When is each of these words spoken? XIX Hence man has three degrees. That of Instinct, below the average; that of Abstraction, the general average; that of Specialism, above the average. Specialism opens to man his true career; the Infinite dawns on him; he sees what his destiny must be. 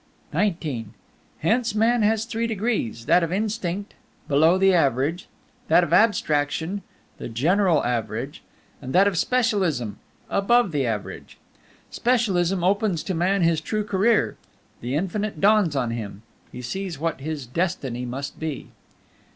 XIX 0.33 0.85
Hence 1.41 1.75
man 1.75 2.01
has 2.01 2.25
three 2.25 2.47
degrees. 2.47 3.05
That 3.05 3.21
of 3.21 3.31
Instinct, 3.31 3.93
below 4.27 4.57
the 4.57 4.73
average; 4.73 5.27
that 5.67 5.83
of 5.83 5.93
Abstraction, 5.93 6.81
the 7.19 7.29
general 7.29 7.85
average; 7.85 8.41
that 8.81 9.07
of 9.07 9.15
Specialism, 9.15 9.99
above 10.27 10.71
the 10.71 10.87
average. 10.87 11.37
Specialism 11.91 12.63
opens 12.63 13.03
to 13.03 13.13
man 13.13 13.43
his 13.43 13.61
true 13.61 13.83
career; 13.83 14.37
the 14.81 14.95
Infinite 14.95 15.39
dawns 15.39 15.75
on 15.75 15.91
him; 15.91 16.23
he 16.51 16.63
sees 16.63 16.97
what 16.97 17.21
his 17.21 17.45
destiny 17.45 18.03
must 18.03 18.39
be. 18.39 18.69